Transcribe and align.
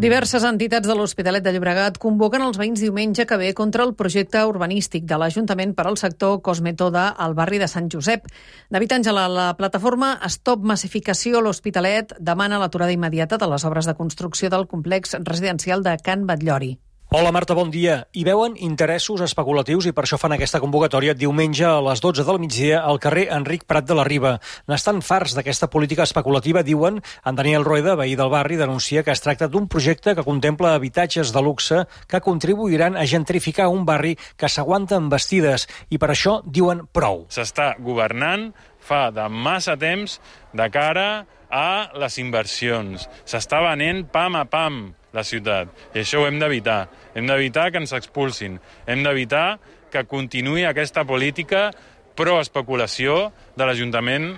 Diverses 0.00 0.42
entitats 0.48 0.88
de 0.88 0.94
l'Hospitalet 0.96 1.44
de 1.44 1.52
Llobregat 1.52 1.98
convoquen 2.00 2.42
els 2.42 2.56
veïns 2.56 2.80
diumenge 2.80 3.26
que 3.28 3.36
ve 3.36 3.50
contra 3.54 3.84
el 3.84 3.92
projecte 3.94 4.40
urbanístic 4.48 5.04
de 5.04 5.18
l'Ajuntament 5.20 5.74
per 5.76 5.84
al 5.86 5.98
sector 6.00 6.40
Cosmetoda 6.42 7.10
al 7.12 7.36
barri 7.38 7.60
de 7.60 7.68
Sant 7.68 7.90
Josep. 7.92 8.24
David 8.72 8.96
Àngela, 8.98 9.26
la 9.28 9.50
plataforma 9.58 10.14
Stop 10.32 10.64
Massificació 10.64 11.38
a 11.38 11.44
l'Hospitalet 11.44 12.16
demana 12.18 12.58
l'aturada 12.62 12.96
immediata 12.96 13.36
de 13.38 13.50
les 13.52 13.68
obres 13.68 13.86
de 13.86 13.94
construcció 13.94 14.50
del 14.50 14.66
complex 14.66 15.14
residencial 15.20 15.84
de 15.84 15.98
Can 16.02 16.24
Batllori. 16.26 16.78
Hola 17.14 17.28
Marta, 17.28 17.52
bon 17.52 17.68
dia. 17.68 18.06
Hi 18.16 18.22
veuen 18.24 18.54
interessos 18.64 19.20
especulatius 19.20 19.84
i 19.84 19.90
per 19.92 20.06
això 20.06 20.16
fan 20.16 20.32
aquesta 20.32 20.62
convocatòria 20.62 21.12
diumenge 21.12 21.66
a 21.68 21.82
les 21.84 22.00
12 22.00 22.24
del 22.24 22.38
migdia 22.40 22.78
al 22.88 22.96
carrer 23.04 23.26
Enric 23.36 23.66
Prat 23.68 23.84
de 23.84 23.98
la 23.98 24.06
Riba. 24.08 24.30
N'estan 24.72 25.02
farts 25.04 25.34
d'aquesta 25.36 25.68
política 25.68 26.06
especulativa, 26.08 26.62
diuen. 26.64 27.02
En 27.28 27.36
Daniel 27.36 27.66
Rueda, 27.68 27.98
veí 28.00 28.16
del 28.16 28.32
barri, 28.32 28.56
denuncia 28.56 29.02
que 29.04 29.12
es 29.12 29.20
tracta 29.20 29.50
d'un 29.52 29.68
projecte 29.68 30.14
que 30.16 30.24
contempla 30.24 30.72
habitatges 30.72 31.34
de 31.36 31.42
luxe 31.44 31.82
que 32.08 32.22
contribuiran 32.24 32.96
a 32.96 33.04
gentrificar 33.04 33.68
un 33.68 33.84
barri 33.84 34.16
que 34.40 34.48
s'aguanta 34.48 34.96
amb 34.96 35.12
vestides 35.12 35.68
i 35.92 36.00
per 36.00 36.14
això 36.14 36.38
diuen 36.48 36.86
prou. 36.96 37.26
S'està 37.28 37.74
governant 37.76 38.54
fa 38.80 39.10
de 39.12 39.28
massa 39.28 39.76
temps 39.76 40.16
de 40.56 40.72
cara 40.72 41.26
a 41.52 41.92
les 42.00 42.16
inversions. 42.18 43.04
S'està 43.28 43.60
venent 43.62 44.06
pam 44.10 44.38
a 44.40 44.46
pam 44.48 44.82
la 45.12 45.24
ciutat. 45.24 45.68
I 45.92 46.00
això 46.02 46.22
ho 46.22 46.26
hem 46.26 46.40
d'evitar. 46.40 46.86
Hem 47.14 47.28
d'evitar 47.28 47.68
que 47.70 47.82
ens 47.82 47.92
expulsin. 47.92 48.56
Hem 48.88 49.04
d'evitar 49.04 49.60
que 49.92 50.06
continuï 50.08 50.64
aquesta 50.64 51.04
política 51.04 51.68
pro-especulació 52.16 53.28
de 53.56 53.68
l'Ajuntament 53.68 54.32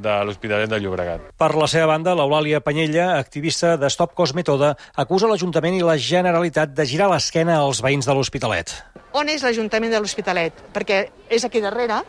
de 0.00 0.12
l'Hospitalet 0.24 0.70
de 0.70 0.78
Llobregat. 0.78 1.24
Per 1.36 1.50
la 1.58 1.66
seva 1.68 1.88
banda, 1.90 2.14
l'Eulàlia 2.14 2.62
Panyella, 2.62 3.16
activista 3.18 3.74
de 3.76 3.90
Stop 3.90 4.14
Cosmetoda, 4.14 4.76
acusa 4.94 5.28
l'Ajuntament 5.28 5.76
i 5.76 5.82
la 5.84 5.98
Generalitat 5.98 6.72
de 6.76 6.86
girar 6.86 7.10
l'esquena 7.10 7.58
als 7.58 7.82
veïns 7.82 8.06
de 8.06 8.14
l'Hospitalet. 8.14 8.72
On 9.18 9.28
és 9.28 9.42
l'Ajuntament 9.42 9.90
de 9.90 9.98
l'Hospitalet? 9.98 10.62
Perquè 10.72 11.02
és 11.28 11.44
aquí 11.44 11.60
darrere, 11.60 12.00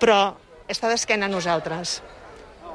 però 0.00 0.32
està 0.72 0.88
d'esquena 0.88 1.28
a 1.28 1.32
nosaltres 1.32 2.00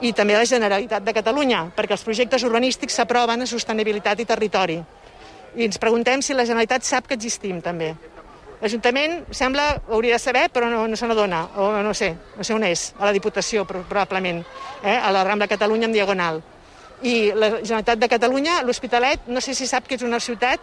i 0.01 0.13
també 0.15 0.37
la 0.37 0.47
Generalitat 0.47 1.03
de 1.03 1.13
Catalunya, 1.15 1.65
perquè 1.75 1.95
els 1.97 2.05
projectes 2.05 2.43
urbanístics 2.47 2.95
s'aproven 2.99 3.43
a 3.43 3.47
sostenibilitat 3.49 4.19
i 4.19 4.27
territori. 4.27 4.77
I 5.55 5.65
ens 5.65 5.81
preguntem 5.81 6.21
si 6.23 6.35
la 6.37 6.45
Generalitat 6.47 6.85
sap 6.87 7.09
que 7.09 7.17
existim, 7.17 7.59
també. 7.61 7.93
L'Ajuntament 8.59 9.21
sembla, 9.31 9.69
hauria 9.87 10.17
de 10.17 10.19
saber, 10.19 10.49
però 10.51 10.67
no, 10.71 10.85
no 10.87 10.99
se 10.99 11.07
n'adona, 11.07 11.45
o 11.55 11.71
no 11.83 11.93
sé, 11.95 12.11
no 12.35 12.43
sé 12.43 12.55
on 12.55 12.63
és, 12.67 12.89
a 12.99 13.07
la 13.07 13.15
Diputació, 13.15 13.65
probablement, 13.67 14.43
eh? 14.83 14.97
a 14.97 15.11
la 15.15 15.23
Rambla 15.23 15.47
Catalunya 15.47 15.87
en 15.87 15.95
diagonal. 15.95 16.41
I 16.99 17.31
la 17.31 17.53
Generalitat 17.61 17.99
de 17.99 18.11
Catalunya, 18.11 18.61
l'Hospitalet, 18.67 19.27
no 19.31 19.39
sé 19.39 19.55
si 19.55 19.67
sap 19.67 19.87
que 19.87 19.95
és 19.95 20.03
una 20.03 20.19
ciutat 20.19 20.59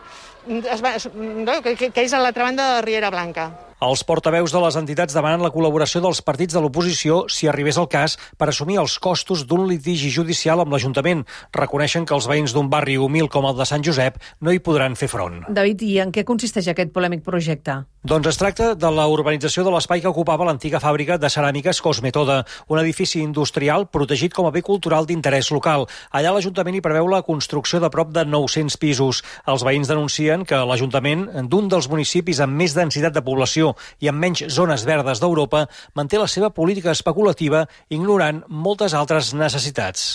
es 0.47 0.83
va, 0.85 0.97
no, 1.17 1.63
que, 1.65 1.89
que 1.89 2.05
és 2.05 2.13
a 2.13 2.21
l'altra 2.21 2.45
banda 2.45 2.67
de 2.69 2.75
la 2.77 2.85
Riera 2.85 3.11
Blanca. 3.11 3.66
Els 3.77 4.01
portaveus 4.09 4.55
de 4.55 4.61
les 4.63 4.77
entitats 4.81 5.13
demanen 5.13 5.43
la 5.45 5.51
col·laboració 5.53 6.01
dels 6.01 6.23
partits 6.25 6.55
de 6.57 6.61
l'oposició, 6.65 7.27
si 7.29 7.45
arribés 7.45 7.77
el 7.77 7.91
cas, 7.93 8.15
per 8.41 8.49
assumir 8.49 8.79
els 8.81 8.95
costos 9.05 9.43
d'un 9.45 9.67
litigi 9.69 10.09
judicial 10.09 10.63
amb 10.63 10.73
l'Ajuntament. 10.73 11.27
Reconeixen 11.53 12.07
que 12.09 12.15
els 12.17 12.25
veïns 12.25 12.55
d'un 12.57 12.71
barri 12.73 12.97
humil 12.97 13.29
com 13.29 13.45
el 13.45 13.59
de 13.59 13.67
Sant 13.69 13.85
Josep 13.85 14.17
no 14.41 14.55
hi 14.55 14.63
podran 14.65 14.97
fer 14.97 15.11
front. 15.13 15.43
David, 15.53 15.85
i 15.85 15.99
en 16.01 16.09
què 16.09 16.25
consisteix 16.25 16.71
aquest 16.73 16.95
polèmic 16.95 17.21
projecte? 17.27 17.83
Doncs 18.07 18.31
es 18.31 18.41
tracta 18.41 18.71
de 18.79 18.91
la 18.95 19.05
urbanització 19.13 19.67
de 19.67 19.75
l'espai 19.75 20.01
que 20.01 20.09
ocupava 20.09 20.47
l'antiga 20.49 20.81
fàbrica 20.81 21.19
de 21.21 21.29
ceràmiques 21.29 21.83
Cosmetoda, 21.85 22.39
un 22.73 22.81
edifici 22.81 23.21
industrial 23.21 23.89
protegit 23.93 24.33
com 24.33 24.49
a 24.49 24.55
bé 24.55 24.63
cultural 24.65 25.05
d'interès 25.05 25.51
local. 25.53 25.85
Allà 26.17 26.33
l'Ajuntament 26.33 26.79
hi 26.79 26.85
preveu 26.85 27.11
la 27.13 27.21
construcció 27.27 27.83
de 27.83 27.93
prop 27.93 28.15
de 28.15 28.25
900 28.25 28.81
pisos. 28.81 29.21
Els 29.45 29.67
veïns 29.67 29.93
denuncien 29.93 30.49
que 30.49 30.65
l'Ajuntament, 30.65 31.29
d'un 31.51 31.69
dels 31.69 31.91
municipis 31.93 32.41
amb 32.41 32.57
més 32.57 32.79
densitat 32.79 33.13
de 33.13 33.27
població 33.27 33.66
i 34.01 34.11
amb 34.13 34.23
menys 34.23 34.47
zones 34.59 34.87
verdes 34.89 35.23
d'Europa, 35.23 35.67
manté 35.99 36.21
la 36.23 36.31
seva 36.31 36.53
política 36.55 36.95
especulativa 36.95 37.67
ignorant 37.91 38.45
moltes 38.49 38.95
altres 38.95 39.35
necessitats. 39.35 40.15